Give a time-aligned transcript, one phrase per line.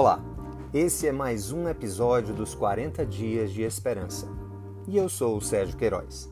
[0.00, 0.18] Olá,
[0.72, 4.26] esse é mais um episódio dos 40 Dias de Esperança
[4.88, 6.30] e eu sou o Sérgio Queiroz.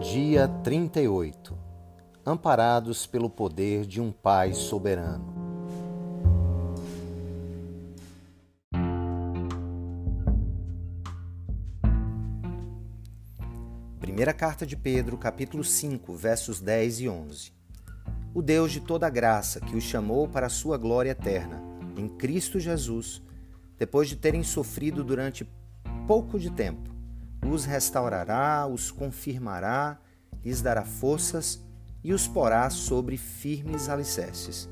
[0.00, 1.54] Dia 38
[2.24, 5.39] Amparados pelo poder de um Pai soberano.
[14.00, 17.52] Primeira carta de Pedro, capítulo 5, versos 10 e 11.
[18.32, 21.62] O Deus de toda graça, que os chamou para a sua glória eterna,
[21.98, 23.22] em Cristo Jesus,
[23.78, 25.46] depois de terem sofrido durante
[26.06, 26.88] pouco de tempo,
[27.46, 30.00] os restaurará, os confirmará,
[30.42, 31.62] lhes dará forças
[32.02, 34.66] e os porá sobre firmes alicerces.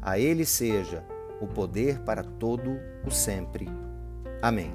[0.00, 1.04] A ele seja
[1.42, 3.68] o poder para todo o sempre.
[4.40, 4.72] Amém.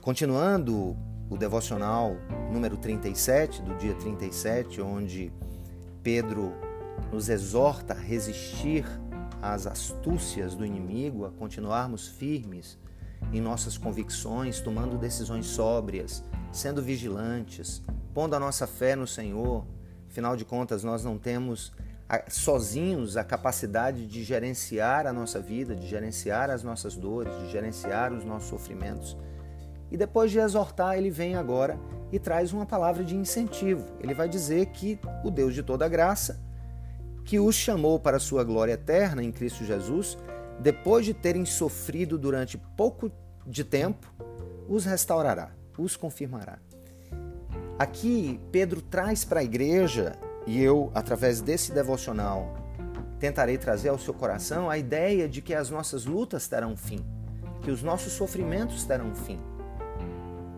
[0.00, 0.96] Continuando
[1.28, 2.16] o devocional
[2.52, 5.32] número 37, do dia 37, onde
[6.02, 6.52] Pedro
[7.12, 8.84] nos exorta a resistir
[9.40, 12.78] às astúcias do inimigo, a continuarmos firmes
[13.32, 19.66] em nossas convicções, tomando decisões sóbrias, sendo vigilantes, pondo a nossa fé no Senhor.
[20.10, 21.72] Afinal de contas, nós não temos
[22.28, 28.12] sozinhos a capacidade de gerenciar a nossa vida, de gerenciar as nossas dores, de gerenciar
[28.12, 29.16] os nossos sofrimentos.
[29.90, 31.78] E depois de exortar, ele vem agora
[32.14, 33.84] e traz uma palavra de incentivo.
[34.00, 36.40] Ele vai dizer que o Deus de toda graça,
[37.24, 40.16] que os chamou para a sua glória eterna em Cristo Jesus,
[40.60, 43.10] depois de terem sofrido durante pouco
[43.46, 44.12] de tempo,
[44.68, 46.58] os restaurará, os confirmará.
[47.78, 50.12] Aqui, Pedro traz para a igreja,
[50.46, 52.54] e eu, através desse devocional,
[53.18, 57.04] tentarei trazer ao seu coração a ideia de que as nossas lutas terão fim,
[57.62, 59.40] que os nossos sofrimentos terão fim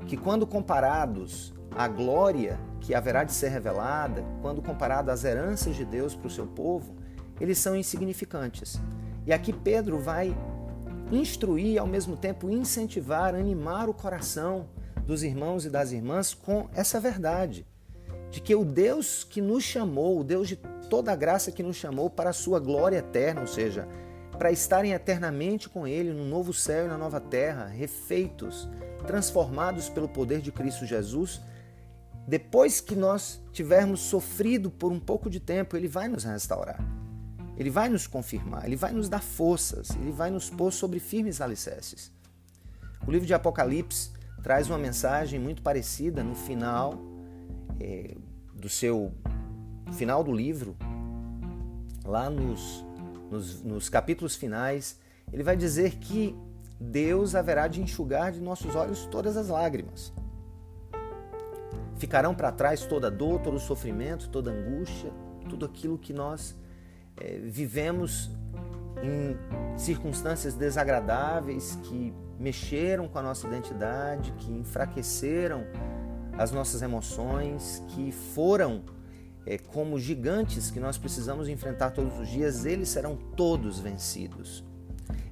[0.07, 5.85] que, quando comparados à glória que haverá de ser revelada, quando comparado às heranças de
[5.85, 6.95] Deus para o seu povo,
[7.41, 8.81] eles são insignificantes.
[9.27, 10.37] E aqui Pedro vai
[11.11, 14.69] instruir e ao mesmo tempo incentivar, animar o coração
[15.05, 17.67] dos irmãos e das irmãs com essa verdade
[18.31, 20.57] de que o Deus que nos chamou, o Deus de
[20.91, 23.89] toda a graça que nos chamou para a sua glória eterna, ou seja,
[24.37, 28.69] para estarem eternamente com Ele no novo céu e na nova terra, refeitos,
[29.07, 31.41] transformados pelo poder de Cristo Jesus,
[32.27, 36.81] depois que nós tivermos sofrido por um pouco de tempo, Ele vai nos restaurar.
[37.57, 41.41] Ele vai nos confirmar, Ele vai nos dar forças, Ele vai nos pôr sobre firmes
[41.41, 42.13] alicerces.
[43.07, 44.11] O livro de Apocalipse
[44.43, 46.99] traz uma mensagem muito parecida no final
[47.81, 48.15] é,
[48.55, 49.13] do seu
[49.93, 50.77] final do livro,
[52.05, 52.85] lá nos,
[53.31, 54.99] nos, nos capítulos finais,
[55.33, 56.37] ele vai dizer que
[56.79, 60.13] Deus haverá de enxugar de nossos olhos todas as lágrimas.
[61.97, 65.11] Ficarão para trás toda dor, todo sofrimento, toda angústia,
[65.49, 66.55] tudo aquilo que nós
[67.17, 68.31] é, vivemos
[69.03, 69.37] em
[69.79, 75.65] circunstâncias desagradáveis que mexeram com a nossa identidade, que enfraqueceram
[76.39, 78.85] as nossas emoções, que foram
[79.47, 84.63] é, como gigantes que nós precisamos enfrentar todos os dias, eles serão todos vencidos.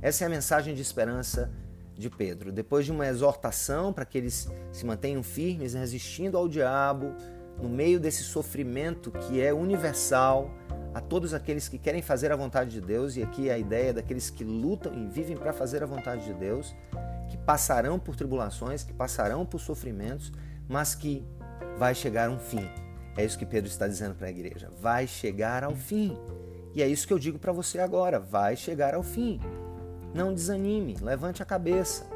[0.04, 1.50] Essa é a mensagem de esperança
[1.96, 2.52] de Pedro.
[2.52, 7.14] Depois de uma exortação para que eles se mantenham firmes, resistindo ao diabo,
[7.58, 10.50] no meio desse sofrimento que é universal
[10.92, 13.94] a todos aqueles que querem fazer a vontade de Deus, e aqui é a ideia
[13.94, 16.76] daqueles que lutam e vivem para fazer a vontade de Deus,
[17.30, 20.30] que passarão por tribulações, que passarão por sofrimentos,
[20.68, 21.26] mas que
[21.78, 22.68] vai chegar um fim.
[23.16, 24.70] É isso que Pedro está dizendo para a igreja.
[24.82, 26.14] Vai chegar ao fim.
[26.74, 28.20] E é isso que eu digo para você agora.
[28.20, 29.40] Vai chegar ao fim.
[30.14, 32.06] Não desanime, levante a cabeça.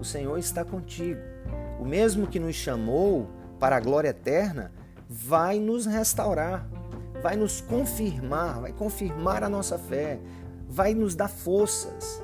[0.00, 1.20] O Senhor está contigo.
[1.78, 4.72] O mesmo que nos chamou para a glória eterna
[5.08, 6.68] vai nos restaurar,
[7.22, 10.18] vai nos confirmar, vai confirmar a nossa fé,
[10.68, 12.20] vai nos dar forças,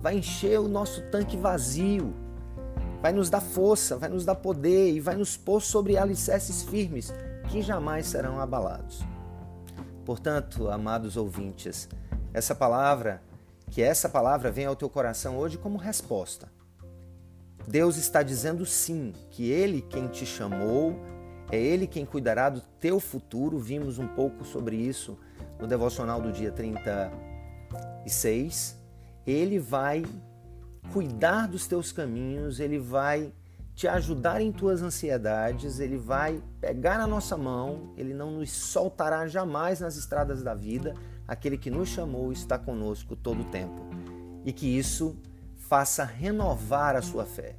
[0.00, 2.12] vai encher o nosso tanque vazio,
[3.00, 7.14] vai nos dar força, vai nos dar poder e vai nos pôr sobre alicerces firmes
[7.48, 9.04] que jamais serão abalados.
[10.04, 11.88] Portanto, amados ouvintes,
[12.34, 13.22] essa palavra
[13.72, 16.52] que essa palavra venha ao teu coração hoje como resposta.
[17.66, 21.00] Deus está dizendo sim, que Ele quem te chamou,
[21.50, 23.58] é Ele quem cuidará do teu futuro.
[23.58, 25.18] Vimos um pouco sobre isso
[25.58, 28.76] no devocional do dia 36.
[29.26, 30.04] Ele vai
[30.92, 33.32] cuidar dos teus caminhos, Ele vai
[33.74, 39.26] te ajudar em tuas ansiedades, Ele vai pegar na nossa mão, Ele não nos soltará
[39.26, 40.92] jamais nas estradas da vida
[41.26, 43.80] aquele que nos chamou está conosco todo o tempo.
[44.44, 45.16] E que isso
[45.56, 47.56] faça renovar a sua fé.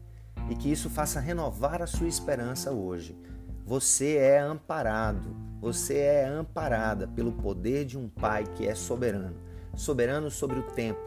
[0.49, 3.17] E que isso faça renovar a sua esperança hoje.
[3.65, 9.37] Você é amparado, você é amparada pelo poder de um Pai que é soberano.
[9.75, 10.99] Soberano sobre o tempo,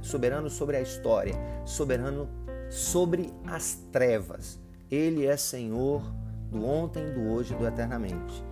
[0.00, 2.28] soberano sobre a história, soberano
[2.70, 4.58] sobre as trevas.
[4.90, 6.02] Ele é Senhor
[6.50, 8.44] do ontem, do hoje e do eternamente.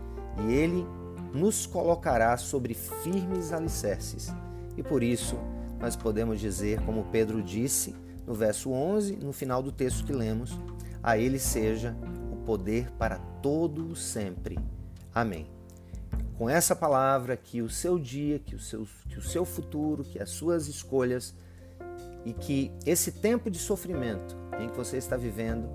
[0.47, 0.85] E ele
[1.35, 4.33] nos colocará sobre firmes alicerces.
[4.77, 5.37] E por isso,
[5.81, 7.95] nós podemos dizer, como Pedro disse
[8.27, 10.59] no verso 11, no final do texto que lemos:
[11.03, 11.95] A ele seja
[12.33, 14.59] o poder para todo o sempre.
[15.15, 15.47] Amém.
[16.39, 20.21] Com essa palavra, que o seu dia, que o seu, que o seu futuro, que
[20.21, 21.35] as suas escolhas
[22.25, 25.69] e que esse tempo de sofrimento em que você está vivendo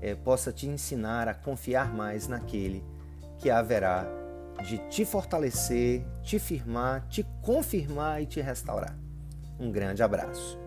[0.00, 2.82] é, possa te ensinar a confiar mais naquele
[3.38, 4.06] que haverá
[4.62, 8.96] de te fortalecer, te firmar, te confirmar e te restaurar.
[9.58, 10.65] Um grande abraço.